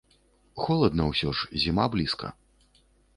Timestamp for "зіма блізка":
1.65-2.27